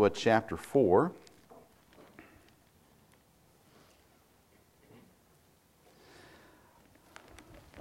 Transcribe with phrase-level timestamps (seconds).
[0.00, 1.10] Joshua chapter 4.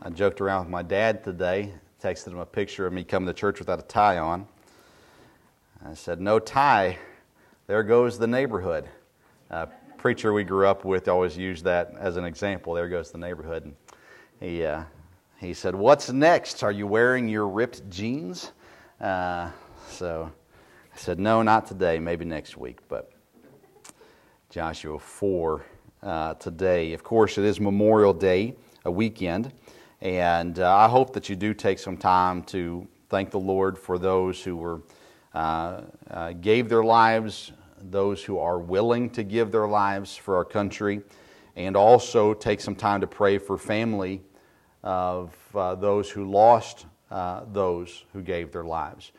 [0.02, 3.36] I joked around with my dad today, texted him a picture of me coming to
[3.36, 4.48] church without a tie on.
[5.86, 6.98] I said, No tie,
[7.68, 8.90] there goes the neighborhood.
[9.52, 9.68] A
[10.00, 12.74] preacher we grew up with always used that as an example.
[12.74, 13.64] There goes the neighborhood.
[13.64, 13.76] And
[14.40, 14.86] he, uh,
[15.40, 16.64] he said, What's next?
[16.64, 18.54] Are you wearing your ripped jeans?
[19.00, 19.52] Uh,
[19.92, 20.32] so
[20.98, 22.80] I said, No, not today, maybe next week.
[22.90, 23.12] But
[24.50, 25.66] Joshua 4
[26.02, 26.94] uh, today.
[26.94, 29.54] Of course, it is Memorial Day, a weekend.
[30.02, 34.00] And uh, I hope that you do take some time to thank the Lord for
[34.00, 34.82] those who were,
[35.36, 40.46] uh, uh, gave their lives, those who are willing to give their lives for our
[40.46, 41.04] country,
[41.56, 44.24] and also take some time to pray for family
[44.82, 49.12] of uh, those who lost uh, those who gave their lives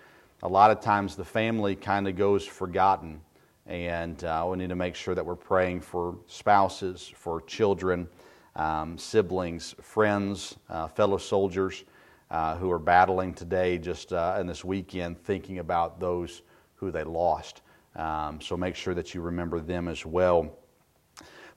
[0.42, 3.20] a lot of times the family kind of goes forgotten.
[3.66, 8.08] And uh, we need to make sure that we're praying for spouses, for children,
[8.56, 11.84] um, siblings, friends, uh, fellow soldiers
[12.31, 16.42] uh, who are battling today, just uh, in this weekend, thinking about those
[16.77, 17.62] who they lost.
[17.97, 20.56] Um, so make sure that you remember them as well.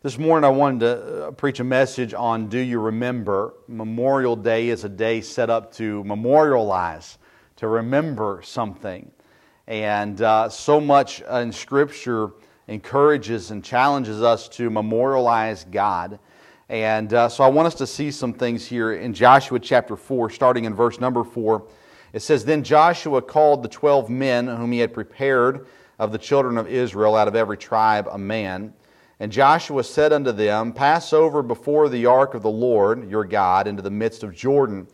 [0.02, 3.54] This morning, I wanted to uh, preach a message on Do You Remember?
[3.68, 7.20] Memorial Day is a day set up to memorialize
[7.62, 9.12] to remember something.
[9.68, 12.32] And uh, so much in Scripture
[12.68, 16.18] encourages and challenges us to memorialize God.
[16.70, 20.32] And uh, so I want us to see some things here in Joshua chapter 4,
[20.32, 21.68] starting in verse number 4.
[22.14, 25.68] It says, Then Joshua called the twelve men whom he had prepared
[26.00, 28.74] of the children of Israel out of every tribe a man.
[29.20, 33.68] And Joshua said unto them, Pass over before the ark of the Lord your God
[33.68, 34.88] into the midst of Jordan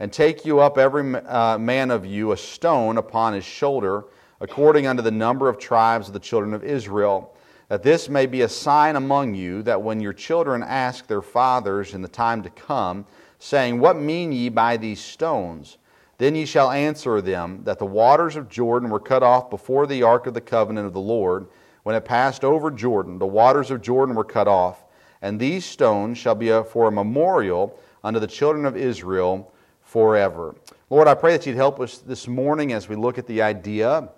[0.00, 4.04] and take you up every uh, man of you a stone upon his shoulder,
[4.40, 7.36] according unto the number of tribes of the children of Israel,
[7.68, 11.92] that this may be a sign among you, that when your children ask their fathers
[11.92, 13.04] in the time to come,
[13.38, 15.76] saying, What mean ye by these stones?
[16.16, 20.02] Then ye shall answer them, that the waters of Jordan were cut off before the
[20.02, 21.46] ark of the covenant of the Lord.
[21.82, 24.82] When it passed over Jordan, the waters of Jordan were cut off.
[25.22, 29.52] And these stones shall be for a memorial unto the children of Israel
[29.90, 30.54] forever.
[30.88, 34.08] Lord, I pray that you'd help us this morning as we look at the idea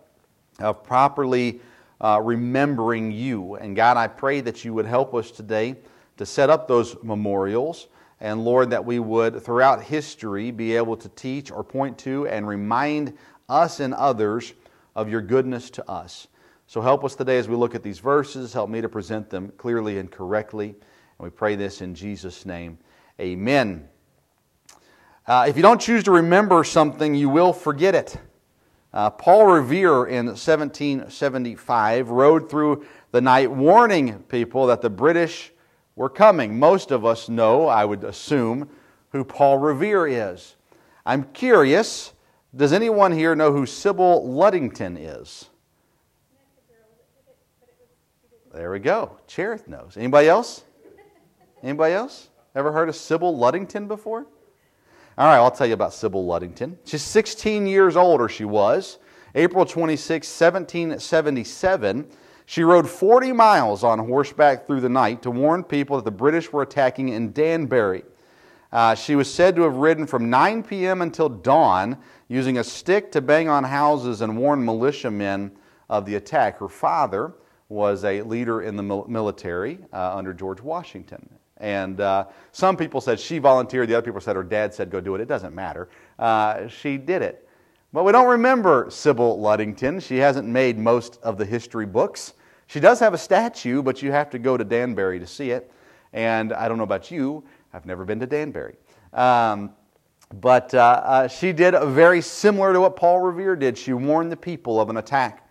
[0.58, 1.62] of properly
[1.98, 3.54] uh, remembering you.
[3.54, 5.76] And God, I pray that you would help us today
[6.18, 7.88] to set up those memorials.
[8.20, 12.46] And Lord, that we would, throughout history, be able to teach or point to and
[12.46, 13.16] remind
[13.48, 14.52] us and others
[14.94, 16.28] of your goodness to us.
[16.66, 18.52] So help us today as we look at these verses.
[18.52, 20.68] Help me to present them clearly and correctly.
[20.68, 22.76] And we pray this in Jesus' name.
[23.18, 23.88] Amen.
[25.24, 28.16] Uh, if you don't choose to remember something, you will forget it.
[28.92, 35.52] Uh, Paul Revere in 1775 rode through the night warning people that the British
[35.94, 36.58] were coming.
[36.58, 38.68] Most of us know, I would assume,
[39.10, 40.56] who Paul Revere is.
[41.06, 42.12] I'm curious,
[42.54, 45.48] does anyone here know who Sybil Ludington is?
[48.52, 49.18] There we go.
[49.28, 49.96] Cherith knows.
[49.96, 50.64] Anybody else?
[51.62, 52.28] Anybody else?
[52.54, 54.26] Ever heard of Sybil Ludington before?
[55.18, 56.78] All right, I'll tell you about Sybil Ludington.
[56.84, 58.98] She's 16 years older, she was.
[59.34, 62.06] April 26, 1777,
[62.46, 66.52] she rode 40 miles on horseback through the night to warn people that the British
[66.52, 68.04] were attacking in Danbury.
[68.72, 71.02] Uh, she was said to have ridden from 9 p.m.
[71.02, 75.52] until dawn, using a stick to bang on houses and warn militiamen
[75.90, 76.58] of the attack.
[76.58, 77.34] Her father
[77.68, 81.28] was a leader in the military uh, under George Washington.
[81.62, 85.00] And uh, some people said she volunteered, the other people said her dad said go
[85.00, 85.20] do it.
[85.20, 85.88] It doesn't matter.
[86.18, 87.48] Uh, she did it.
[87.92, 90.00] But we don't remember Sybil Ludington.
[90.00, 92.34] She hasn't made most of the history books.
[92.66, 95.70] She does have a statue, but you have to go to Danbury to see it.
[96.12, 98.74] And I don't know about you, I've never been to Danbury.
[99.12, 99.72] Um,
[100.40, 103.78] but uh, uh she did a very similar to what Paul Revere did.
[103.78, 105.48] She warned the people of an attack.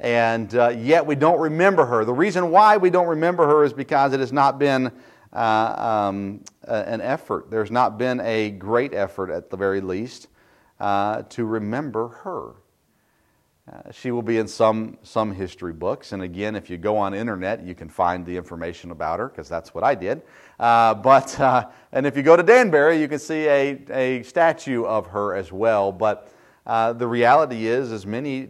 [0.00, 2.04] And uh, yet we don't remember her.
[2.04, 4.90] The reason why we don't remember her is because it has not been
[5.32, 7.50] uh, um, an effort.
[7.50, 10.28] There's not been a great effort, at the very least,
[10.80, 12.52] uh, to remember her.
[13.72, 16.12] Uh, she will be in some, some history books.
[16.12, 19.48] And again, if you go on internet, you can find the information about her, because
[19.48, 20.22] that's what I did.
[20.58, 24.84] Uh, but, uh, and if you go to Danbury, you can see a, a statue
[24.84, 25.92] of her as well.
[25.92, 26.32] But
[26.66, 28.48] uh, the reality is, as many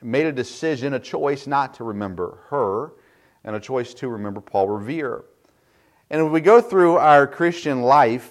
[0.00, 2.92] made a decision, a choice not to remember her,
[3.44, 5.24] and a choice to remember Paul Revere.
[6.12, 8.30] And when we go through our Christian life,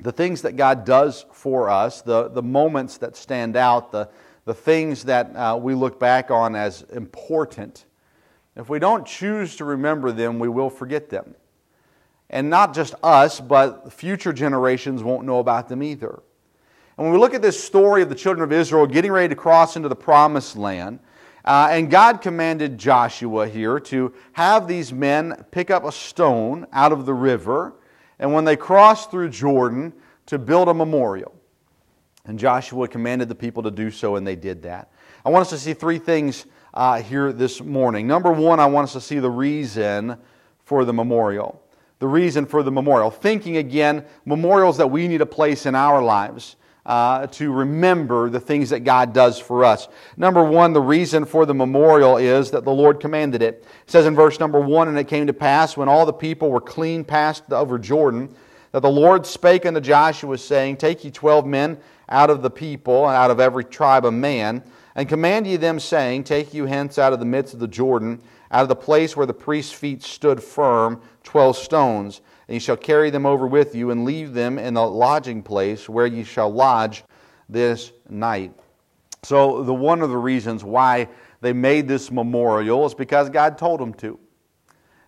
[0.00, 4.08] the things that God does for us, the, the moments that stand out, the,
[4.44, 7.84] the things that uh, we look back on as important,
[8.56, 11.36] if we don't choose to remember them, we will forget them.
[12.30, 16.20] And not just us, but future generations won't know about them either.
[16.96, 19.36] And when we look at this story of the children of Israel getting ready to
[19.36, 20.98] cross into the promised land,
[21.48, 26.92] uh, and God commanded Joshua here to have these men pick up a stone out
[26.92, 27.72] of the river,
[28.18, 29.94] and when they crossed through Jordan,
[30.26, 31.34] to build a memorial.
[32.26, 34.92] And Joshua commanded the people to do so, and they did that.
[35.24, 38.06] I want us to see three things uh, here this morning.
[38.06, 40.18] Number one, I want us to see the reason
[40.64, 41.62] for the memorial.
[41.98, 43.10] The reason for the memorial.
[43.10, 46.56] Thinking again, memorials that we need to place in our lives.
[46.88, 49.88] Uh, to remember the things that God does for us.
[50.16, 53.62] Number one, the reason for the memorial is that the Lord commanded it.
[53.84, 56.50] It says in verse number one, and it came to pass when all the people
[56.50, 58.34] were clean passed over Jordan,
[58.72, 61.76] that the Lord spake unto Joshua, saying, Take ye twelve men
[62.08, 64.62] out of the people, and out of every tribe of man,
[64.94, 68.18] and command ye them, saying, Take you hence out of the midst of the Jordan,
[68.50, 72.76] out of the place where the priest's feet stood firm, twelve stones, and ye shall
[72.76, 76.50] carry them over with you, and leave them in the lodging place where you shall
[76.50, 77.04] lodge
[77.48, 78.52] this night.
[79.22, 81.08] So, the one of the reasons why
[81.40, 84.18] they made this memorial is because God told them to.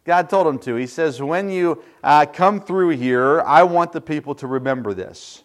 [0.04, 0.74] God told them to.
[0.76, 5.44] He says, When you uh, come through here, I want the people to remember this.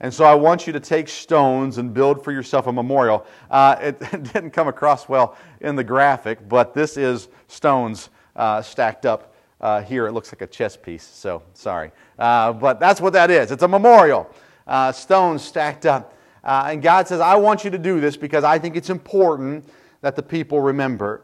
[0.00, 3.26] And so I want you to take stones and build for yourself a memorial.
[3.50, 8.60] Uh, it, it, didn't come across well in the graphic, but this is stones uh,
[8.60, 10.06] stacked up uh, here.
[10.06, 11.92] It looks like a chess piece, so sorry.
[12.18, 13.50] Uh, but that's what that is.
[13.50, 14.30] It's a memorial.
[14.66, 16.14] Uh, stones stacked up.
[16.42, 19.68] Uh, and God says, I want you to do this because I think it's important
[20.00, 21.22] that the people remember.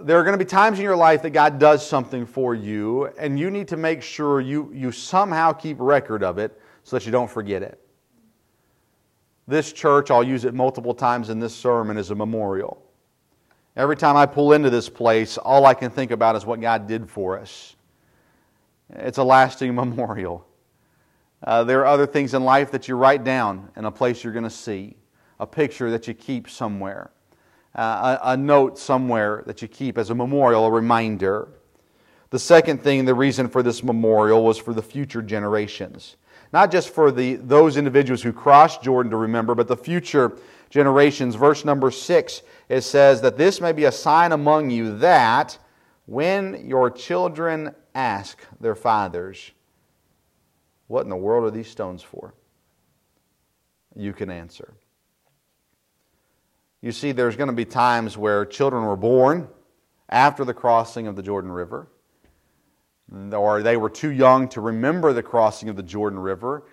[0.00, 3.06] There are going to be times in your life that God does something for you,
[3.18, 7.06] and you need to make sure you, you somehow keep record of it so that
[7.06, 7.78] you don't forget it.
[9.46, 12.82] This church, I'll use it multiple times in this sermon, is a memorial.
[13.74, 16.86] Every time I pull into this place, all I can think about is what God
[16.86, 17.74] did for us.
[18.90, 20.46] It's a lasting memorial.
[21.42, 24.32] Uh, there are other things in life that you write down in a place you're
[24.32, 24.96] going to see,
[25.40, 27.10] a picture that you keep somewhere,
[27.74, 31.48] uh, a, a note somewhere that you keep as a memorial, a reminder.
[32.30, 36.16] The second thing, the reason for this memorial was for the future generations
[36.52, 40.36] not just for the, those individuals who crossed Jordan to remember, but the future
[40.68, 41.34] generations.
[41.34, 45.58] Verse number six, it says that this may be a sign among you that
[46.06, 49.52] when your children ask their fathers,
[50.88, 52.34] What in the world are these stones for?
[53.94, 54.74] You can answer.
[56.80, 59.48] You see, there's going to be times where children were born
[60.08, 61.88] after the crossing of the Jordan River
[63.32, 66.64] or they were too young to remember the crossing of the Jordan River.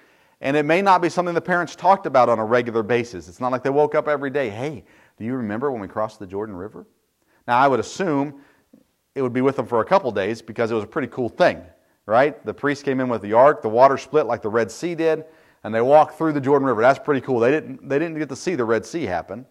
[0.42, 3.28] And it may not be something the parents talked about on a regular basis.
[3.28, 4.86] It's not like they woke up every day, hey,
[5.18, 6.86] do you remember when we crossed the Jordan River?
[7.48, 8.42] Now, I would assume
[9.16, 11.28] it would be with them for a couple days because it was a pretty cool
[11.28, 11.62] thing,
[12.06, 12.44] right?
[12.46, 15.26] The priest came in with the ark, the water split like the Red Sea did,
[15.66, 16.82] and they walked through the Jordan River.
[16.82, 17.40] That's pretty cool.
[17.40, 19.46] They didn't, they didn't get to see the Red Sea happen.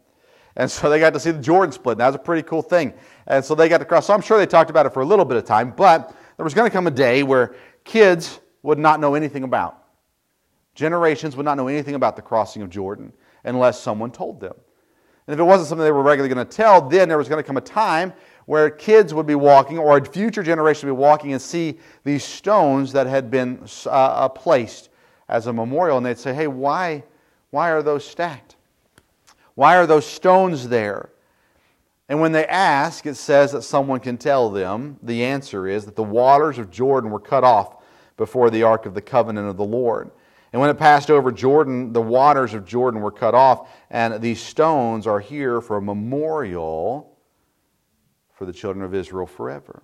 [0.57, 1.99] And so they got to see the Jordan split.
[1.99, 2.95] That was a pretty cool thing.
[3.27, 4.07] And so they got to cross.
[4.07, 6.45] So I'm sure they talked about it for a little bit of time, but there
[6.45, 9.85] was going to come a day where kids would not know anything about.
[10.75, 13.13] Generations would not know anything about the crossing of Jordan
[13.45, 14.55] unless someone told them.
[15.27, 17.43] And if it wasn't something they were regularly going to tell, then there was going
[17.43, 18.13] to come a time
[18.47, 22.25] where kids would be walking, or a future generation would be walking and see these
[22.25, 24.91] stones that had been uh, uh, placed
[25.29, 27.03] as a memorial, and they'd say, "Hey, why,
[27.51, 28.57] why are those stacked?
[29.55, 31.11] Why are those stones there?"
[32.09, 34.99] And when they ask, it says that someone can tell them.
[35.03, 37.83] The answer is that the waters of Jordan were cut off
[38.17, 40.11] before the ark of the covenant of the Lord.
[40.53, 44.41] And when it passed over Jordan, the waters of Jordan were cut off, and these
[44.41, 47.19] stones are here for a memorial
[48.33, 49.83] for the children of Israel forever.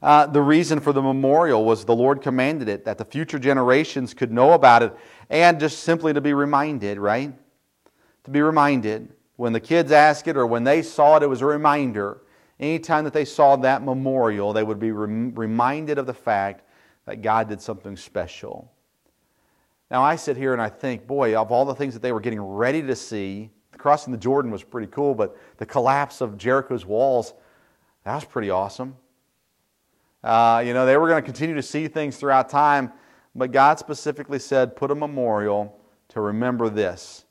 [0.00, 4.14] Uh, the reason for the memorial was the Lord commanded it, that the future generations
[4.14, 4.94] could know about it,
[5.28, 7.32] and just simply to be reminded, right?
[8.24, 11.42] To be reminded when the kids asked it or when they saw it, it was
[11.42, 12.22] a reminder.
[12.58, 16.64] Anytime that they saw that memorial, they would be rem- reminded of the fact
[17.04, 18.72] that God did something special.
[19.90, 22.20] Now, I sit here and I think, boy, of all the things that they were
[22.20, 26.86] getting ready to see, crossing the Jordan was pretty cool, but the collapse of Jericho's
[26.86, 27.34] walls,
[28.04, 28.96] that was pretty awesome.
[30.24, 32.90] Uh, you know, they were going to continue to see things throughout time,
[33.34, 35.78] but God specifically said, put a memorial
[36.08, 37.25] to remember this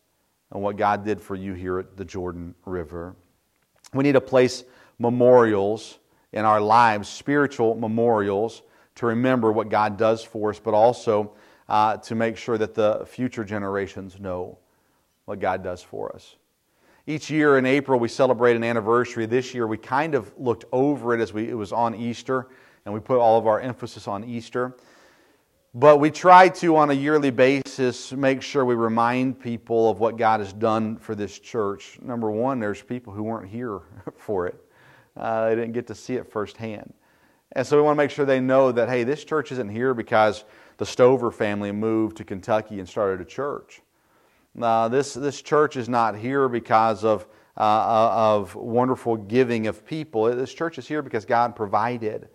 [0.55, 3.13] and what God did for you here at the Jordan River.
[3.93, 4.63] We need to place
[4.97, 6.00] memorials
[6.31, 8.62] in our lives, spiritual memorials,
[8.95, 11.33] to remember what God does for us, but also
[11.67, 14.57] uh, to make sure that the future generations know
[15.25, 16.38] what God does for us.
[17.05, 19.25] Each year in April, we celebrate an anniversary.
[19.25, 22.47] This year, we kind of looked over it as we, it was on Easter,
[22.85, 24.77] and we put all of our emphasis on Easter.
[25.77, 30.15] But we try to, on a yearly basis, make sure we remind people of what
[30.15, 32.00] God has done for this church.
[32.01, 33.82] Number one, there's people who weren't here
[34.15, 34.55] for it,
[35.17, 36.94] uh, they didn't get to see it firsthand.
[37.51, 39.94] And so we want to make sure they know that, hey, this church isn't here
[39.94, 40.46] because
[40.77, 43.82] the Stover family moved to Kentucky and started a church.
[44.62, 47.27] Uh, this, this church is not here because of,
[47.58, 50.34] uh, uh, of wonderful giving of people.
[50.34, 52.29] This church is here because God provided,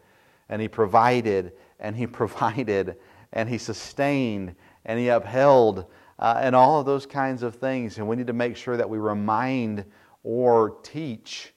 [0.51, 2.97] and He provided, and He provided,
[3.33, 5.87] and He sustained, and He upheld,
[6.19, 7.99] uh, and all of those kinds of things.
[7.99, 9.85] And we need to make sure that we remind
[10.23, 11.53] or teach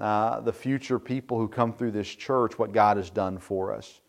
[0.00, 4.00] uh, the future people who come through this church what God has done for us.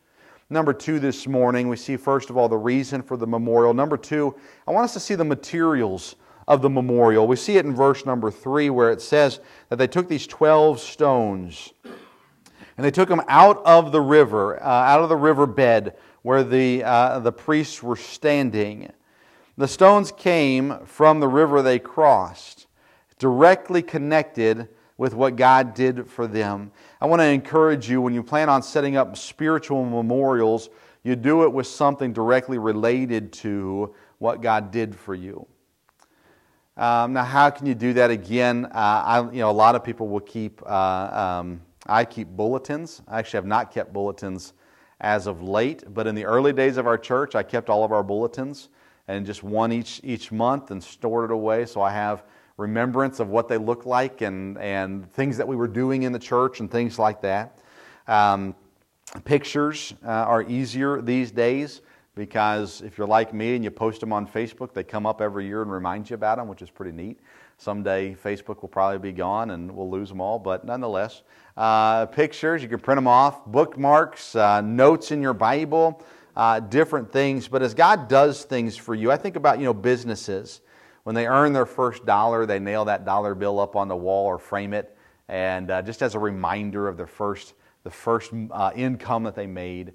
[0.51, 3.73] Number two, this morning, we see first of all the reason for the memorial.
[3.73, 4.35] Number two,
[4.67, 6.15] I want us to see the materials
[6.47, 7.27] of the memorial.
[7.27, 10.79] We see it in verse number three where it says that they took these 12
[10.79, 15.95] stones and they took them out of the river, uh, out of the river bed
[16.29, 18.87] where the, uh, the priests were standing.
[19.57, 22.67] The stones came from the river they crossed,
[23.17, 26.71] directly connected with what God did for them.
[27.01, 30.69] I want to encourage you when you plan on setting up spiritual memorials,
[31.01, 35.47] you do it with something directly related to what God did for you.
[36.77, 38.65] Um, now, how can you do that again?
[38.65, 40.61] Uh, I, you know, a lot of people will keep.
[40.63, 43.01] Uh, um, I keep bulletins.
[43.07, 44.53] I actually have not kept bulletins
[45.01, 47.91] as of late, but in the early days of our church, I kept all of
[47.91, 48.69] our bulletins
[49.07, 51.65] and just one each each month and stored it away.
[51.65, 52.23] So I have
[52.57, 56.19] remembrance of what they look like and, and things that we were doing in the
[56.19, 57.57] church and things like that.
[58.07, 58.53] Um,
[59.23, 61.81] pictures uh, are easier these days
[62.15, 65.47] because if you're like me and you post them on Facebook, they come up every
[65.47, 67.17] year and remind you about them, which is pretty neat.
[67.59, 71.23] Someday Facebook will probably be gone and we'll lose them all, but nonetheless,
[71.57, 76.01] uh, pictures, you can print them off, bookmarks, uh, notes in your Bible,
[76.37, 77.49] uh, different things.
[77.49, 80.61] But as God does things for you, I think about you know businesses
[81.03, 84.25] when they earn their first dollar, they nail that dollar bill up on the wall
[84.27, 84.95] or frame it,
[85.27, 89.47] and uh, just as a reminder of their first, the first uh, income that they
[89.47, 89.91] made.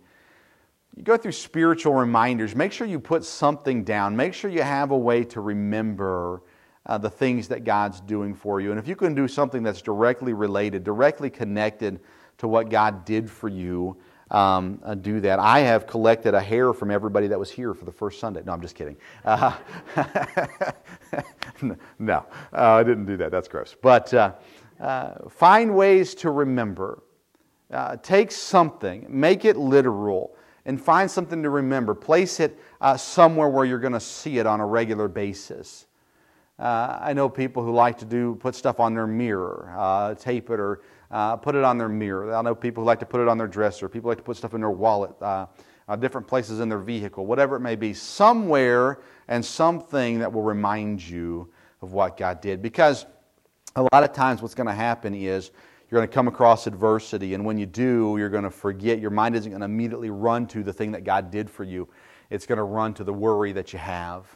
[0.96, 2.54] You go through spiritual reminders.
[2.54, 4.16] Make sure you put something down.
[4.16, 6.42] Make sure you have a way to remember
[6.86, 8.70] uh, the things that God's doing for you.
[8.70, 12.00] And if you can do something that's directly related, directly connected
[12.38, 13.96] to what God did for you,
[14.30, 15.38] um, uh, do that.
[15.38, 18.42] I have collected a hair from everybody that was here for the first Sunday.
[18.44, 18.96] No, I'm just kidding.
[19.24, 19.56] Uh,
[21.98, 23.30] no, uh, I didn't do that.
[23.30, 23.76] That's gross.
[23.80, 24.32] But uh,
[24.80, 27.02] uh, find ways to remember.
[27.70, 31.94] Uh, take something, make it literal, and find something to remember.
[31.94, 32.58] Place it
[32.96, 35.86] somewhere where you're going to see it on a regular basis.
[36.58, 40.82] I know people who like to do put stuff on their mirror, tape it or
[41.14, 42.34] uh, put it on their mirror.
[42.34, 43.88] I know people who like to put it on their dresser.
[43.88, 45.46] People like to put stuff in their wallet, uh,
[45.86, 47.94] uh, different places in their vehicle, whatever it may be.
[47.94, 51.48] Somewhere and something that will remind you
[51.82, 52.62] of what God did.
[52.62, 53.06] Because
[53.76, 55.52] a lot of times what's going to happen is
[55.88, 58.98] you're going to come across adversity, and when you do, you're going to forget.
[58.98, 61.88] Your mind isn't going to immediately run to the thing that God did for you,
[62.30, 64.26] it's going to run to the worry that you have.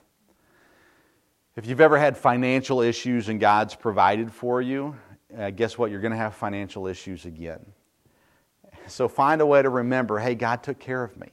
[1.59, 4.95] If you've ever had financial issues and God's provided for you,
[5.37, 5.91] uh, guess what?
[5.91, 7.59] You're going to have financial issues again.
[8.87, 11.27] So find a way to remember hey, God took care of me.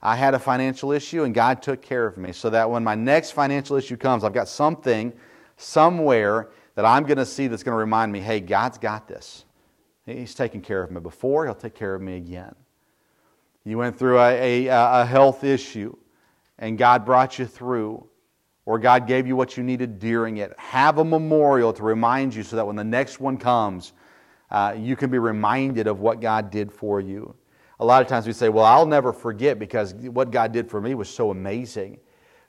[0.00, 2.94] I had a financial issue and God took care of me so that when my
[2.94, 5.12] next financial issue comes, I've got something
[5.56, 9.46] somewhere that I'm going to see that's going to remind me hey, God's got this.
[10.06, 12.54] He's taken care of me before, He'll take care of me again.
[13.64, 15.96] You went through a, a, a health issue
[16.56, 18.06] and God brought you through
[18.70, 20.56] or God gave you what you needed during it.
[20.56, 23.94] Have a memorial to remind you so that when the next one comes,
[24.48, 27.34] uh, you can be reminded of what God did for you.
[27.80, 30.80] A lot of times we say, Well, I'll never forget because what God did for
[30.80, 31.98] me was so amazing.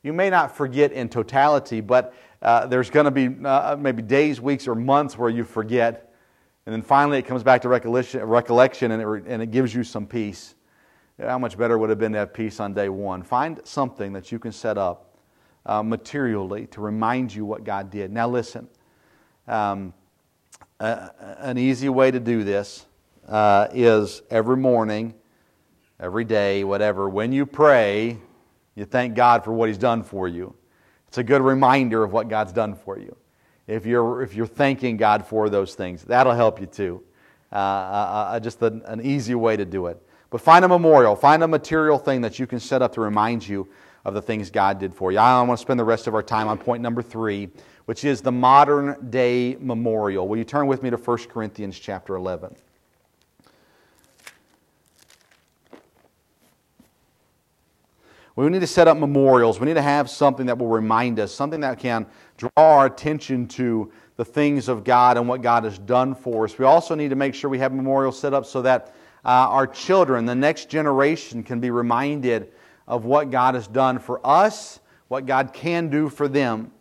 [0.03, 2.13] You may not forget in totality, but
[2.43, 6.13] uh, there's going to be uh, maybe days, weeks, or months where you forget.
[6.67, 10.05] And then finally it comes back to recollection, and, it, and it gives you some
[10.05, 10.53] peace.
[11.19, 13.23] How much better would it have been to have peace on day one?
[13.23, 15.10] Find something that you can set up
[15.65, 18.11] uh, materially to remind you what God did.
[18.11, 18.67] Now, listen,
[19.47, 19.93] um,
[20.79, 22.85] uh, an easy way to do this
[23.27, 25.13] uh, is every morning,
[25.99, 28.17] every day, whatever, when you pray,
[28.75, 30.55] you thank God for what He's done for you.
[31.07, 33.15] It's a good reminder of what God's done for you.
[33.67, 37.03] If you're, if you're thanking God for those things, that'll help you too.
[37.51, 40.01] Uh, uh, uh just an, an easy way to do it.
[40.29, 43.47] But find a memorial, find a material thing that you can set up to remind
[43.47, 43.67] you
[44.05, 45.19] of the things God did for you.
[45.19, 47.49] I want to spend the rest of our time on point number three,
[47.85, 50.27] which is the modern day memorial.
[50.27, 52.55] Will you turn with me to 1 Corinthians chapter 11?
[58.35, 59.59] We need to set up memorials.
[59.59, 63.47] We need to have something that will remind us, something that can draw our attention
[63.49, 66.57] to the things of God and what God has done for us.
[66.57, 69.67] We also need to make sure we have memorials set up so that uh, our
[69.67, 72.51] children, the next generation, can be reminded
[72.87, 76.71] of what God has done for us, what God can do for them.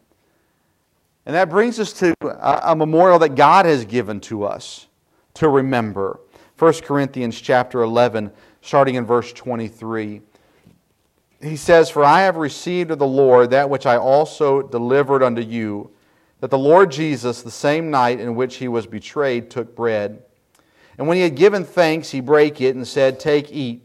[1.27, 4.89] And that brings us to a, a memorial that God has given to us
[5.35, 6.21] to remember.
[6.59, 8.31] 1 Corinthians chapter 11,
[8.63, 10.23] starting in verse 23.
[11.43, 15.41] He says, For I have received of the Lord that which I also delivered unto
[15.41, 15.91] you,
[16.41, 20.23] that the Lord Jesus, the same night in which he was betrayed, took bread.
[20.99, 23.85] And when he had given thanks, he brake it and said, Take, eat.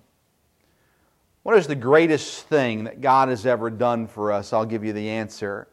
[1.43, 4.53] What is the greatest thing that God has ever done for us?
[4.53, 5.67] I'll give you the answer.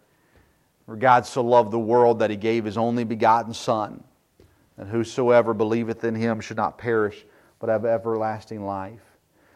[0.86, 4.02] For God so loved the world that he gave his only begotten Son,
[4.78, 7.26] and whosoever believeth in him should not perish,
[7.58, 9.02] but have everlasting life.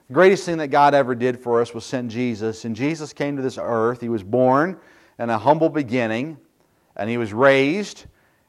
[0.08, 3.36] The greatest thing that God ever did for us was send Jesus, and Jesus came
[3.36, 4.02] to this earth.
[4.02, 4.78] He was born
[5.18, 6.36] in a humble beginning,
[6.94, 8.04] and he was raised,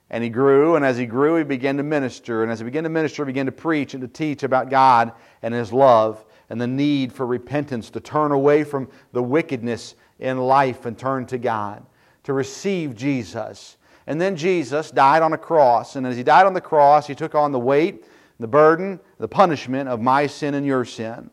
[0.10, 2.84] and he grew, and as he grew, he began to minister, and as he began
[2.84, 6.62] to minister, he began to preach and to teach about God and his love and
[6.62, 11.40] the need for repentance, to turn away from the wickedness in life and turn to
[11.40, 11.84] God,
[12.22, 13.78] to receive Jesus.
[14.06, 17.16] And then Jesus died on a cross, and as he died on the cross, he
[17.16, 18.06] took on the weight,
[18.40, 21.32] the burden, the punishment of my sin and your sin.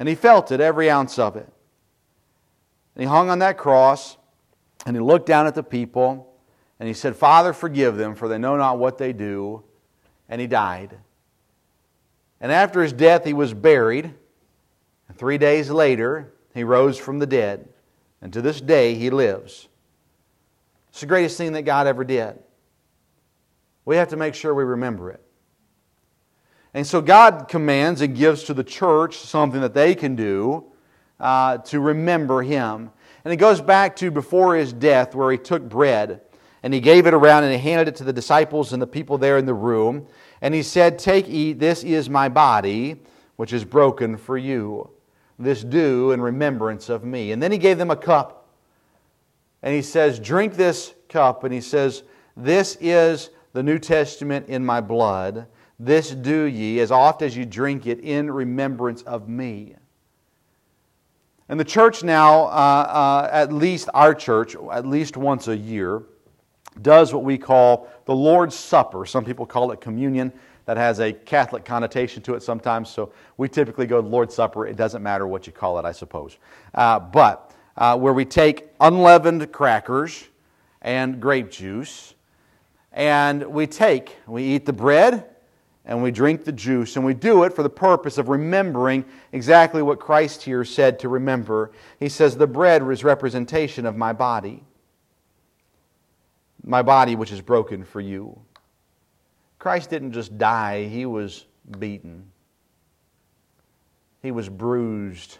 [0.00, 1.48] And he felt it, every ounce of it.
[2.96, 4.16] And he hung on that cross,
[4.84, 6.34] and he looked down at the people,
[6.80, 9.62] and he said, Father, forgive them, for they know not what they do.
[10.28, 10.98] And he died.
[12.40, 14.06] And after his death, he was buried.
[15.08, 17.68] And three days later, he rose from the dead.
[18.22, 19.68] And to this day, he lives.
[20.90, 22.38] It's the greatest thing that God ever did.
[23.84, 25.22] We have to make sure we remember it.
[26.74, 30.66] And so God commands and gives to the church something that they can do
[31.18, 32.90] uh, to remember Him.
[33.24, 36.20] And it goes back to before His death, where He took bread
[36.62, 39.18] and He gave it around and He handed it to the disciples and the people
[39.18, 40.06] there in the room.
[40.42, 43.02] And he said, Take, eat, this is my body,
[43.36, 44.90] which is broken for you.
[45.38, 47.32] This do in remembrance of me.
[47.32, 48.48] And then he gave them a cup.
[49.62, 51.44] And he says, Drink this cup.
[51.44, 52.02] And he says,
[52.36, 55.46] This is the New Testament in my blood.
[55.78, 59.76] This do ye as oft as you drink it in remembrance of me.
[61.48, 66.02] And the church now, uh, uh, at least our church, at least once a year,
[66.82, 69.06] does what we call the Lord's Supper.
[69.06, 70.32] Some people call it communion.
[70.66, 74.66] That has a Catholic connotation to it sometimes, so we typically go to Lord's Supper.
[74.66, 76.36] It doesn't matter what you call it, I suppose.
[76.74, 80.28] Uh, but uh, where we take unleavened crackers
[80.82, 82.14] and grape juice,
[82.92, 85.26] and we take, we eat the bread,
[85.84, 89.82] and we drink the juice, and we do it for the purpose of remembering exactly
[89.82, 91.72] what Christ here said to remember.
[91.98, 94.62] He says, The bread is representation of my body
[96.64, 98.40] my body which is broken for you.
[99.58, 101.46] Christ didn't just die, he was
[101.78, 102.24] beaten.
[104.22, 105.38] He was bruised,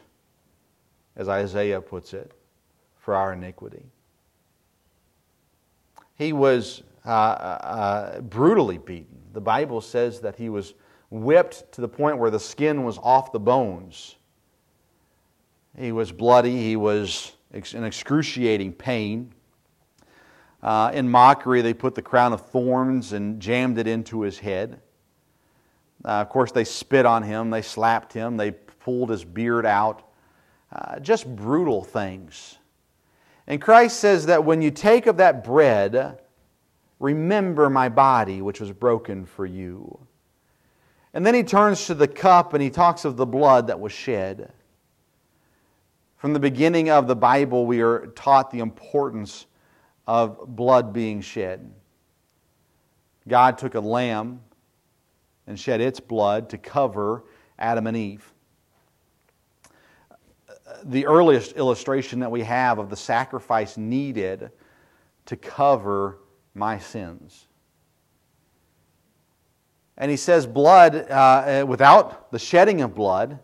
[1.16, 2.32] as Isaiah puts it,
[2.98, 3.84] for our iniquity.
[6.16, 9.18] He was uh, uh, brutally beaten.
[9.32, 10.74] The Bible says that he was
[11.10, 14.16] whipped to the point where the skin was off the bones.
[15.78, 19.32] He was bloody, he was in excruciating pain.
[20.62, 24.80] Uh, in mockery, they put the crown of thorns and jammed it into his head.
[26.04, 30.02] Uh, of course, they spit on him, they slapped him, they pulled his beard out.
[30.72, 32.58] Uh, just brutal things.
[33.46, 36.20] And Christ says that when you take of that bread,
[37.00, 39.98] remember my body, which was broken for you.
[41.12, 43.90] And then he turns to the cup and he talks of the blood that was
[43.90, 44.52] shed.
[46.18, 49.46] From the beginning of the Bible, we are taught the importance
[50.10, 51.72] of blood being shed.
[53.28, 54.40] God took a lamb
[55.46, 57.22] and shed its blood to cover
[57.60, 58.32] Adam and Eve.
[60.82, 64.50] The earliest illustration that we have of the sacrifice needed
[65.26, 66.18] to cover
[66.54, 67.46] my sins.
[69.96, 73.38] And he says, blood, uh, without the shedding of blood,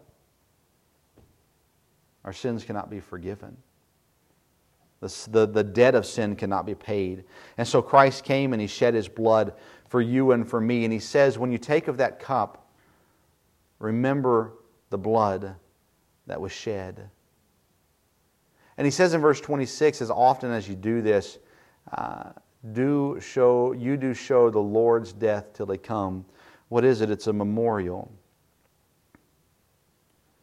[2.24, 3.57] our sins cannot be forgiven.
[5.07, 7.25] The, the, the debt of sin cannot be paid.
[7.59, 9.55] And so Christ came and he shed his blood
[9.88, 10.85] for you and for me.
[10.85, 12.69] And he says, when you take of that cup,
[13.79, 14.55] remember
[14.90, 15.55] the blood
[16.27, 17.09] that was shed.
[18.79, 21.38] And he says in verse 26, as often as you do this,
[21.92, 22.31] uh,
[22.73, 26.25] do show you do show the Lord's death till he come.
[26.69, 27.11] What is it?
[27.11, 28.12] It's a memorial.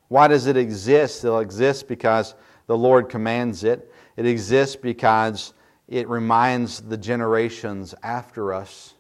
[0.08, 1.26] Why does it exist?
[1.26, 2.36] It exists because
[2.67, 3.91] the Lord commands it.
[4.15, 5.54] It exists because
[5.88, 8.93] it reminds the generations after us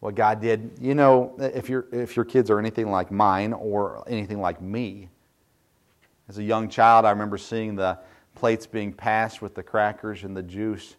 [0.00, 0.78] what God did.
[0.80, 5.10] You know, if, you if your kids are anything like mine or anything like me,
[6.28, 7.98] as a young child, I remember seeing the
[8.34, 10.96] plates being passed with the crackers and the juice.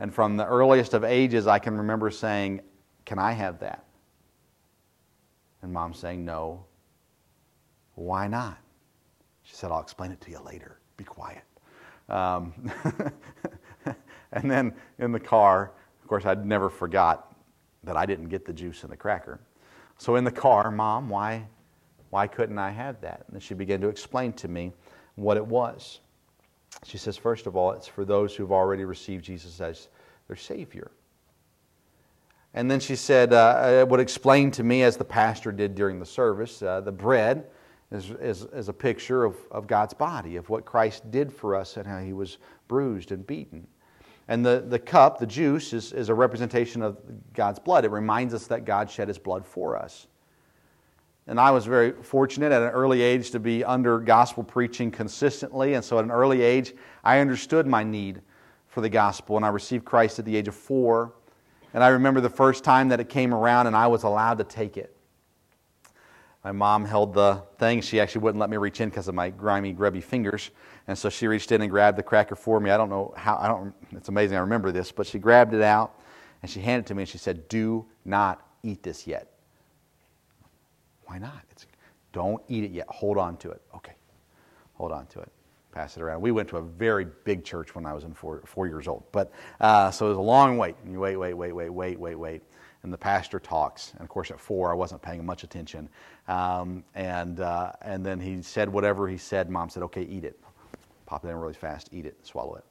[0.00, 2.60] And from the earliest of ages, I can remember saying,
[3.04, 3.84] Can I have that?
[5.62, 6.64] And mom saying, No.
[7.94, 8.58] Why not?
[9.44, 10.78] She said, I'll explain it to you later.
[10.96, 11.44] Be quiet.
[12.08, 12.52] Um,
[14.32, 17.34] and then in the car, of course, I'd never forgot
[17.84, 19.40] that I didn't get the juice and the cracker.
[19.98, 21.46] So in the car, Mom, why,
[22.10, 23.24] why couldn't I have that?
[23.32, 24.72] And she began to explain to me
[25.14, 26.00] what it was.
[26.84, 29.88] She says, first of all, it's for those who've already received Jesus as
[30.26, 30.90] their Savior.
[32.52, 35.98] And then she said, uh, uh would explain to me, as the pastor did during
[35.98, 37.46] the service, uh, the bread
[37.94, 41.76] is, is, is a picture of, of God's body, of what Christ did for us
[41.76, 43.66] and how he was bruised and beaten.
[44.26, 46.98] And the, the cup, the juice, is, is a representation of
[47.34, 47.84] God's blood.
[47.84, 50.08] It reminds us that God shed his blood for us.
[51.26, 55.74] And I was very fortunate at an early age to be under gospel preaching consistently.
[55.74, 58.22] And so at an early age, I understood my need
[58.66, 59.36] for the gospel.
[59.36, 61.14] And I received Christ at the age of four.
[61.72, 64.44] And I remember the first time that it came around and I was allowed to
[64.44, 64.93] take it.
[66.44, 67.80] My mom held the thing.
[67.80, 70.50] She actually wouldn't let me reach in because of my grimy, grubby fingers.
[70.86, 72.70] And so she reached in and grabbed the cracker for me.
[72.70, 75.62] I don't know how, I don't, it's amazing I remember this, but she grabbed it
[75.62, 75.98] out
[76.42, 79.30] and she handed it to me and she said, Do not eat this yet.
[81.06, 81.40] Why not?
[81.50, 81.66] It's,
[82.12, 82.86] don't eat it yet.
[82.88, 83.62] Hold on to it.
[83.74, 83.94] Okay.
[84.74, 85.32] Hold on to it.
[85.72, 86.20] Pass it around.
[86.20, 89.04] We went to a very big church when I was in four, four years old.
[89.12, 90.76] But uh, so it was a long wait.
[90.84, 92.42] And you wait, wait, wait, wait, wait, wait, wait
[92.84, 93.92] and the pastor talks.
[93.92, 95.88] And of course, at four, I wasn't paying much attention.
[96.28, 99.50] Um, and, uh, and then he said whatever he said.
[99.50, 100.38] Mom said, okay, eat it.
[101.06, 102.64] Pop it in really fast, eat it, swallow it.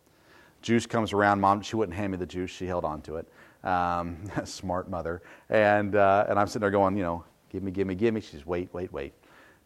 [0.61, 1.41] Juice comes around.
[1.41, 2.51] Mom, she wouldn't hand me the juice.
[2.51, 3.27] She held on to it.
[3.67, 5.23] Um, smart mother.
[5.49, 8.21] And, uh, and I'm sitting there going, you know, give me, give me, give me.
[8.21, 9.13] She says, wait, wait, wait.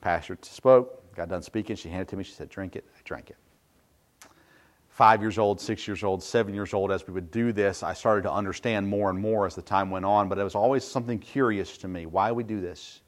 [0.01, 1.75] Pastor spoke, got done speaking.
[1.75, 2.23] She handed it to me.
[2.23, 2.85] She said, drink it.
[2.95, 3.37] I drank it
[4.97, 7.93] five years old, six years old, seven years old, as we would do this, I
[7.93, 10.83] started to understand more and more as the time went on, but it was always
[10.83, 13.01] something curious to me why we do this.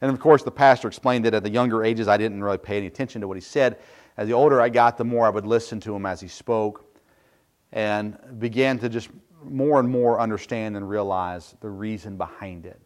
[0.00, 2.78] And of course, the pastor explained that at the younger ages, I didn't really pay
[2.78, 3.78] any attention to what he said.
[4.16, 6.84] As the older I got, the more I would listen to him as he spoke
[7.70, 9.08] and began to just
[9.44, 12.80] more and more understand and realize the reason behind it.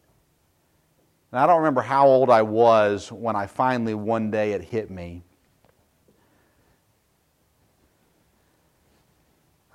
[1.31, 4.91] And I don't remember how old I was when I finally one day it hit
[4.91, 5.23] me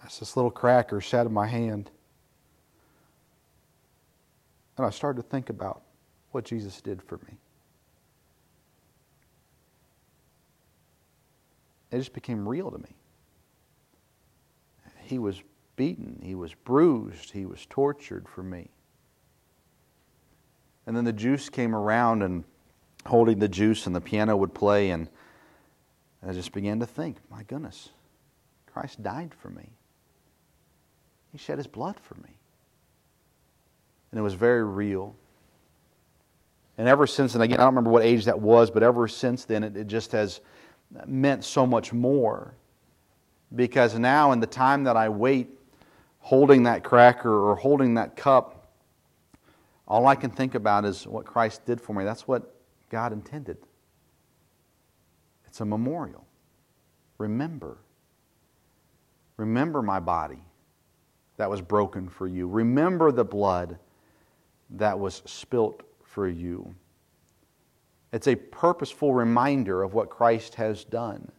[0.05, 1.91] As this little cracker sat in my hand.
[4.77, 5.83] And I started to think about
[6.33, 7.39] what Jesus did for me.
[11.91, 12.97] It just became real to me.
[15.03, 15.41] He was
[15.77, 18.69] beaten, he was bruised, he was tortured for me.
[20.87, 22.45] And then the juice came around, and
[23.07, 25.09] holding the juice, and the piano would play, and
[26.27, 27.91] I just began to think, my goodness,
[28.67, 29.71] Christ died for me.
[31.35, 32.31] He shed his blood for me.
[34.13, 35.17] And it was very real.
[36.79, 39.45] And ever since, and again, I don't remember what age that was, but ever since
[39.45, 40.41] then, it, it just has
[41.07, 42.55] meant so much more.
[43.53, 45.49] Because now, in the time that I wait,
[46.21, 48.71] holding that cracker or holding that cup,
[49.89, 52.05] all I can think about is what Christ did for me.
[52.05, 52.55] That's what
[52.91, 53.57] God intended.
[55.49, 56.29] It's a memorial.
[57.19, 57.79] Remember.
[59.37, 60.44] Remember my body
[61.37, 62.47] that was broken for you.
[62.47, 63.79] Remember the blood
[64.71, 66.75] that was spilt for you.
[68.13, 71.31] It's a purposeful reminder of what Christ has done.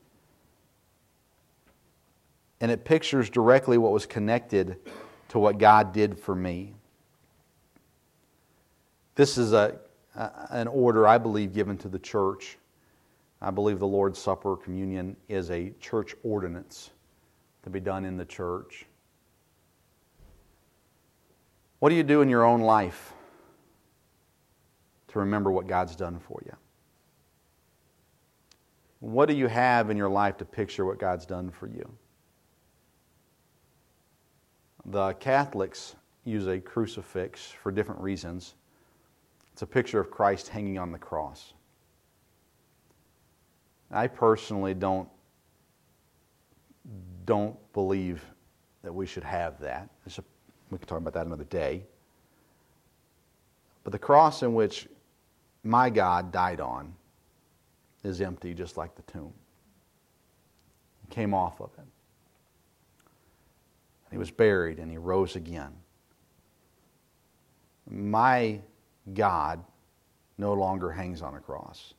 [2.59, 4.77] And it pictures directly what was connected
[5.29, 6.73] to what God did for me.
[9.15, 9.79] This is a,
[10.15, 12.57] an order, I believe, given to the church.
[13.41, 16.91] I believe the Lord's Supper, communion, is a church ordinance
[17.63, 18.85] to be done in the church.
[21.85, 23.13] What do you do in your own life
[25.09, 26.55] to remember what God's done for you?
[29.01, 31.87] What do you have in your life to picture what God's done for you?
[34.87, 38.55] The Catholics use a crucifix for different reasons.
[39.53, 41.53] It's a picture of Christ hanging on the cross.
[43.91, 45.07] I personally don't
[47.25, 48.25] don't believe
[48.81, 49.87] that we should have that.
[50.07, 50.23] A,
[50.75, 51.85] we can talk about that another day.
[53.85, 54.89] But the cross in which
[55.63, 56.93] my God died on
[58.03, 59.31] is empty, just like the tomb.
[61.01, 61.79] He came off of it.
[61.79, 61.87] And
[64.11, 65.71] he was buried and he rose again.
[67.89, 68.59] My
[69.13, 69.63] God
[70.37, 71.93] no longer hangs on a cross.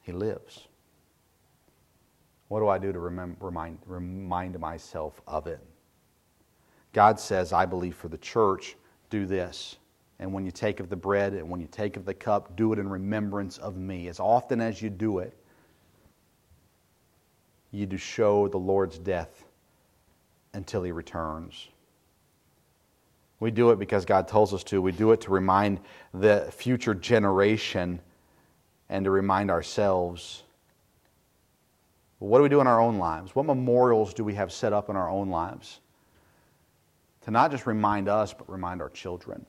[0.00, 0.68] He lives.
[2.48, 5.60] What do I do to remind, remind myself of it?
[6.92, 8.76] God says, I believe for the church,
[9.10, 9.76] do this.
[10.18, 12.72] And when you take of the bread and when you take of the cup, do
[12.72, 14.08] it in remembrance of me.
[14.08, 15.36] As often as you do it,
[17.72, 19.44] you do show the Lord's death
[20.52, 21.68] until he returns.
[23.40, 24.80] We do it because God tells us to.
[24.80, 25.80] We do it to remind
[26.14, 27.98] the future generation
[28.88, 30.44] and to remind ourselves.
[32.20, 33.34] What do we do in our own lives?
[33.34, 35.80] What memorials do we have set up in our own lives?
[37.24, 39.46] To not just remind us, but remind our children.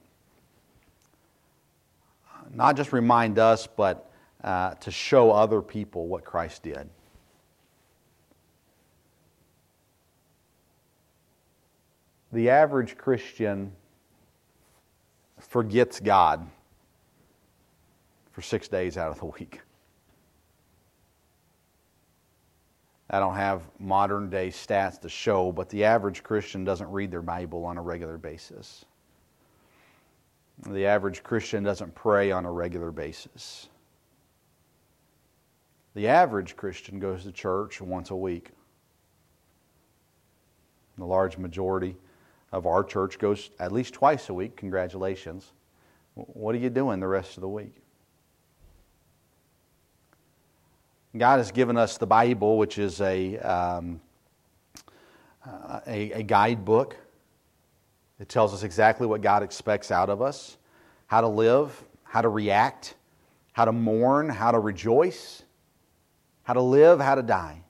[2.54, 4.12] Not just remind us, but
[4.44, 6.90] uh, to show other people what Christ did.
[12.32, 13.72] The average Christian
[15.40, 16.48] forgets God
[18.32, 19.62] for six days out of the week.
[23.14, 27.22] I don't have modern day stats to show, but the average Christian doesn't read their
[27.22, 28.86] Bible on a regular basis.
[30.68, 33.70] The average Christian doesn't pray on a regular basis.
[35.94, 38.50] The average Christian goes to church once a week.
[40.98, 41.96] The large majority
[42.52, 44.56] of our church goes at least twice a week.
[44.56, 45.52] Congratulations.
[46.16, 47.83] What are you doing the rest of the week?
[51.16, 54.02] God has given us the Bible, which is a, um,
[55.86, 56.98] a, a guidebook.
[58.20, 60.58] It tells us exactly what God expects out of us
[61.06, 62.96] how to live, how to react,
[63.52, 65.44] how to mourn, how to rejoice,
[66.42, 67.62] how to live, how to die,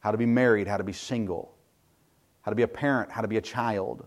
[0.00, 1.54] how to be married, how to be single,
[2.42, 4.04] how to be a parent, how to be a child,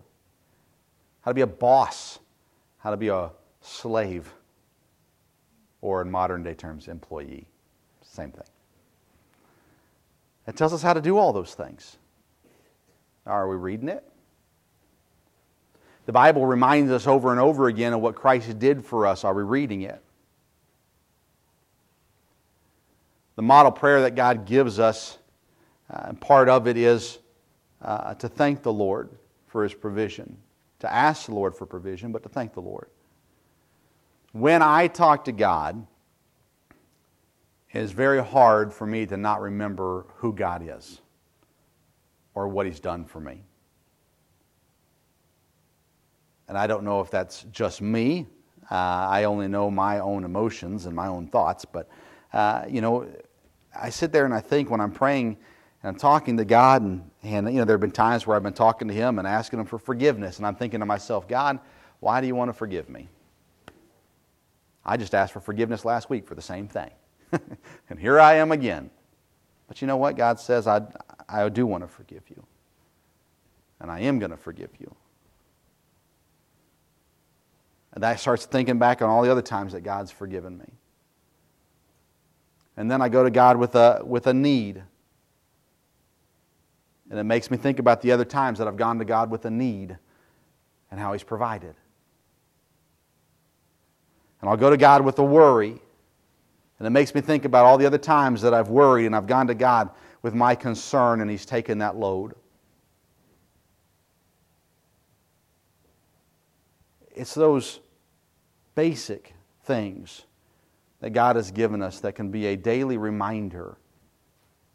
[1.22, 2.18] how to be a boss,
[2.76, 3.30] how to be a
[3.62, 4.30] slave
[5.82, 7.46] or in modern day terms, employee.
[8.00, 8.46] Same thing.
[10.46, 11.98] It tells us how to do all those things.
[13.26, 14.02] Are we reading it?
[16.06, 19.22] The Bible reminds us over and over again of what Christ did for us.
[19.24, 20.02] Are we reading it?
[23.36, 25.18] The model prayer that God gives us,
[25.90, 27.18] uh, part of it is
[27.80, 29.10] uh, to thank the Lord
[29.46, 30.36] for His provision,
[30.80, 32.88] to ask the Lord for provision, but to thank the Lord
[34.32, 35.86] when I talk to God,
[37.70, 41.00] it's very hard for me to not remember who God is
[42.34, 43.44] or what He's done for me.
[46.48, 48.26] And I don't know if that's just me.
[48.70, 51.64] Uh, I only know my own emotions and my own thoughts.
[51.64, 51.88] But,
[52.32, 53.06] uh, you know,
[53.78, 55.38] I sit there and I think when I'm praying
[55.82, 58.42] and I'm talking to God, and, and, you know, there have been times where I've
[58.42, 60.38] been talking to Him and asking Him for forgiveness.
[60.38, 61.58] And I'm thinking to myself, God,
[62.00, 63.08] why do you want to forgive me?
[64.84, 66.90] I just asked for forgiveness last week for the same thing.
[67.88, 68.90] and here I am again.
[69.68, 70.16] But you know what?
[70.16, 70.82] God says, I,
[71.28, 72.44] I do want to forgive you.
[73.80, 74.94] And I am going to forgive you.
[77.94, 80.66] And that starts thinking back on all the other times that God's forgiven me.
[82.76, 84.82] And then I go to God with a, with a need.
[87.10, 89.44] And it makes me think about the other times that I've gone to God with
[89.44, 89.98] a need
[90.90, 91.74] and how He's provided.
[94.42, 95.80] And I'll go to God with a worry.
[96.78, 99.28] And it makes me think about all the other times that I've worried and I've
[99.28, 99.88] gone to God
[100.20, 102.34] with my concern and He's taken that load.
[107.14, 107.78] It's those
[108.74, 110.22] basic things
[111.00, 113.76] that God has given us that can be a daily reminder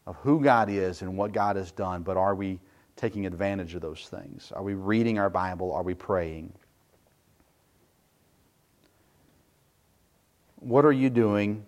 [0.05, 2.03] of who God is and what God has done.
[2.03, 2.59] But are we
[2.95, 4.53] taking advantage of those things?
[4.55, 5.73] Are we reading our Bible?
[5.73, 6.53] Are we praying?
[10.59, 11.65] What are you doing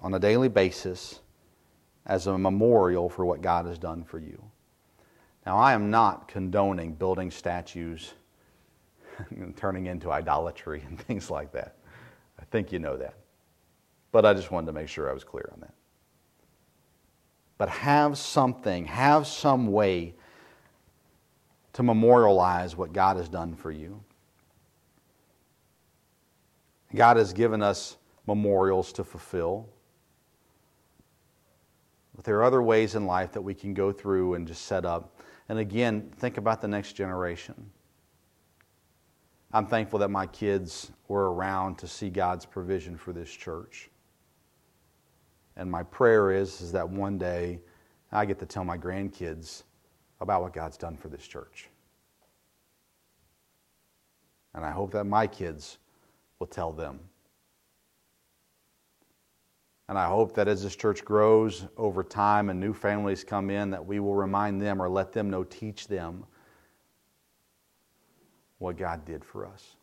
[0.00, 1.20] on a daily basis
[2.04, 4.42] as a memorial for what God has done for you?
[5.44, 8.14] Now, I am not condoning building statues
[9.30, 11.76] and turning into idolatry and things like that.
[12.38, 13.14] I think you know that.
[14.12, 15.74] But I just wanted to make sure I was clear on that.
[17.58, 20.14] But have something, have some way
[21.74, 24.02] to memorialize what God has done for you.
[26.94, 29.68] God has given us memorials to fulfill.
[32.14, 34.84] But there are other ways in life that we can go through and just set
[34.84, 35.20] up.
[35.48, 37.70] And again, think about the next generation.
[39.52, 43.90] I'm thankful that my kids were around to see God's provision for this church.
[45.56, 47.60] And my prayer is, is that one day
[48.12, 49.62] I get to tell my grandkids
[50.20, 51.68] about what God's done for this church.
[54.54, 55.78] And I hope that my kids
[56.38, 56.98] will tell them.
[59.88, 63.70] And I hope that as this church grows over time and new families come in,
[63.70, 66.24] that we will remind them or let them know, teach them
[68.58, 69.76] what God did for us.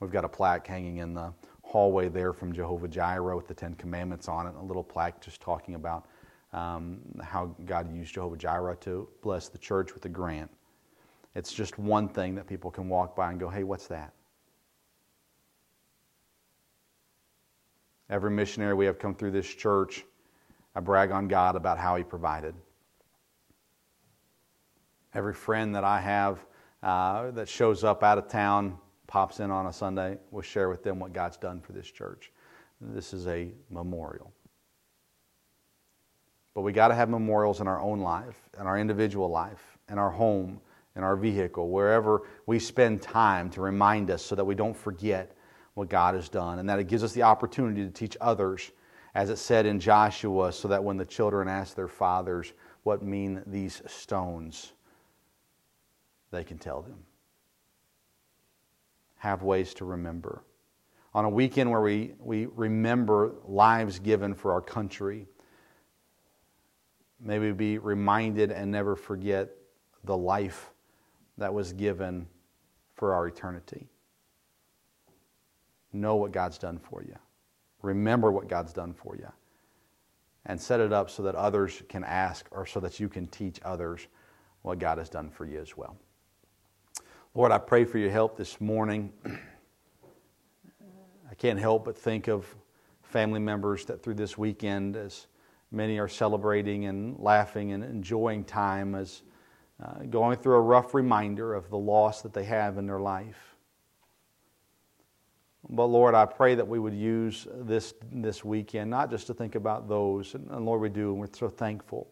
[0.00, 3.74] We've got a plaque hanging in the hallway there from Jehovah Jireh with the Ten
[3.74, 6.06] Commandments on it, a little plaque just talking about
[6.52, 10.50] um, how God used Jehovah Jireh to bless the church with a grant.
[11.36, 14.12] It's just one thing that people can walk by and go, hey, what's that?
[18.10, 20.04] Every missionary we have come through this church,
[20.74, 22.56] I brag on God about how He provided.
[25.14, 26.44] Every friend that I have
[26.82, 30.82] uh, that shows up out of town, pops in on a Sunday, we'll share with
[30.82, 32.32] them what God's done for this church.
[32.80, 34.32] This is a memorial.
[36.54, 39.98] But we got to have memorials in our own life, in our individual life, in
[39.98, 40.60] our home,
[40.96, 45.36] in our vehicle, wherever we spend time to remind us so that we don't forget
[45.74, 48.70] what God has done and that it gives us the opportunity to teach others,
[49.14, 52.52] as it said in Joshua, so that when the children ask their fathers,
[52.82, 54.72] What mean these stones?
[56.30, 56.98] they can tell them.
[59.16, 60.42] Have ways to remember.
[61.12, 65.26] On a weekend where we, we remember lives given for our country,
[67.18, 69.50] may we be reminded and never forget
[70.04, 70.70] the life
[71.36, 72.28] that was given
[72.94, 73.88] for our eternity.
[75.92, 77.16] Know what God's done for you.
[77.82, 79.30] Remember what God's done for you.
[80.46, 83.60] And set it up so that others can ask or so that you can teach
[83.64, 84.06] others
[84.62, 85.96] what God has done for you as well.
[87.34, 89.12] Lord, I pray for your help this morning.
[91.30, 92.46] I can't help but think of
[93.02, 95.26] family members that through this weekend, as
[95.70, 99.22] many are celebrating and laughing and enjoying time, as
[99.82, 103.49] uh, going through a rough reminder of the loss that they have in their life.
[105.68, 109.54] But Lord, I pray that we would use this, this weekend not just to think
[109.54, 112.08] about those, and, Lord, we do, and we're so thankful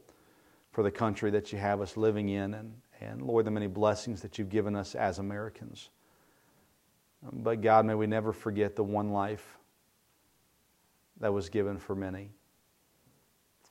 [0.70, 4.20] for the country that you have us living in, and, and Lord, the many blessings
[4.22, 5.88] that you've given us as Americans.
[7.32, 9.58] But God, may we never forget the one life
[11.20, 12.30] that was given for many,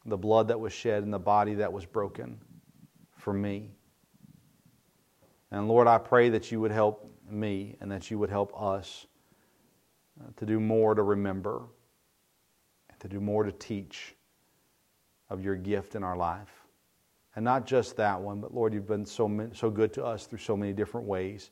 [0.05, 2.41] the blood that was shed, and the body that was broken
[3.15, 3.69] for me.
[5.51, 9.05] And Lord, I pray that you would help me and that you would help us
[10.37, 11.63] to do more to remember
[12.89, 14.15] and to do more to teach
[15.29, 16.63] of your gift in our life.
[17.35, 20.39] And not just that one, but Lord, you've been so, so good to us through
[20.39, 21.51] so many different ways.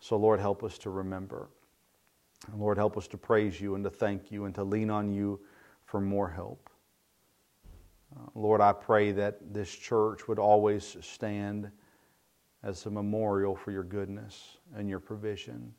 [0.00, 1.48] So, Lord, help us to remember.
[2.50, 5.12] And Lord, help us to praise you and to thank you and to lean on
[5.12, 5.40] you
[5.84, 6.68] for more help.
[8.14, 11.70] Uh, Lord, I pray that this church would always stand
[12.62, 15.72] as a memorial for your goodness and your provision.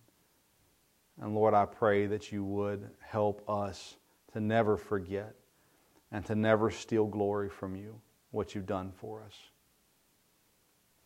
[1.21, 3.97] And Lord, I pray that you would help us
[4.33, 5.33] to never forget
[6.11, 7.99] and to never steal glory from you,
[8.31, 9.35] what you've done for us.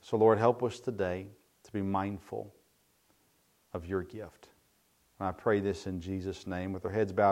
[0.01, 1.27] So, Lord, help us today
[1.63, 2.53] to be mindful
[3.73, 4.49] of your gift.
[5.19, 7.29] And I pray this in Jesus' name with our heads bowed.